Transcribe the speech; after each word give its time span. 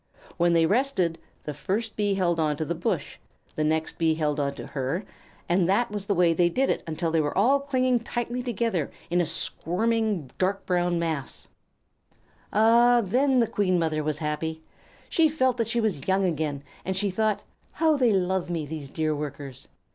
When 0.37 0.53
they 0.53 0.65
rested, 0.65 1.19
the 1.43 1.53
first 1.53 1.95
Bee 1.95 2.15
held 2.15 2.39
on 2.39 2.57
to 2.57 2.65
the 2.65 2.73
bush, 2.73 3.19
the 3.55 3.63
next 3.63 3.99
Bee 3.99 4.15
held 4.15 4.39
on 4.39 4.55
to 4.55 4.65
her, 4.65 5.05
and 5.47 5.69
that 5.69 5.91
was 5.91 6.07
the 6.07 6.15
way 6.15 6.33
they 6.33 6.49
did 6.49 6.81
until 6.87 7.11
they 7.11 7.21
were 7.21 7.37
all 7.37 7.59
clinging 7.59 7.99
tightly 7.99 8.41
together 8.41 8.89
in 9.11 9.21
a 9.21 9.27
squirming, 9.27 10.31
dark 10.39 10.65
brown 10.65 10.97
mass. 10.97 11.49
Ah, 12.51 13.01
then 13.05 13.37
the 13.41 13.47
Queen 13.47 13.77
Mother 13.77 14.03
was 14.03 14.17
happy! 14.17 14.63
She 15.07 15.29
felt 15.29 15.57
that 15.57 15.67
she 15.67 15.79
was 15.79 16.07
young 16.07 16.25
again, 16.25 16.63
and 16.83 16.97
she 16.97 17.11
thought, 17.11 17.43
"How 17.73 17.95
they 17.95 18.11
love 18.11 18.49
me, 18.49 18.65
these 18.65 18.89
dear 18.89 19.15
Workers!" 19.15 19.67